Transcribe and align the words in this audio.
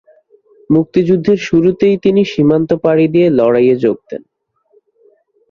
মুক্তিযুদ্ধের 0.69 1.39
শুরুতেই 1.47 1.95
তিনি 1.97 2.21
সীমান্ত 2.25 2.69
পাড়ি 2.83 3.05
দিয়ে 3.07 3.27
লড়াইয়ে 3.29 3.75
যোগ 3.83 3.97
দেন। 4.09 4.23